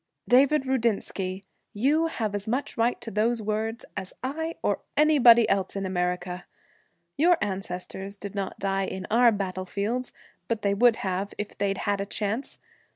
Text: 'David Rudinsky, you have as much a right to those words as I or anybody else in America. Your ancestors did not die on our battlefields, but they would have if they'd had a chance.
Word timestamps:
'David 0.27 0.63
Rudinsky, 0.65 1.43
you 1.75 2.07
have 2.07 2.33
as 2.33 2.47
much 2.47 2.75
a 2.75 2.81
right 2.81 2.99
to 3.01 3.11
those 3.11 3.39
words 3.39 3.85
as 3.95 4.13
I 4.23 4.55
or 4.63 4.79
anybody 4.97 5.47
else 5.47 5.75
in 5.75 5.85
America. 5.85 6.47
Your 7.17 7.37
ancestors 7.39 8.17
did 8.17 8.33
not 8.33 8.57
die 8.57 8.87
on 8.87 9.05
our 9.11 9.31
battlefields, 9.31 10.11
but 10.47 10.63
they 10.63 10.73
would 10.73 10.95
have 11.05 11.35
if 11.37 11.55
they'd 11.55 11.77
had 11.77 12.01
a 12.01 12.07
chance. 12.07 12.57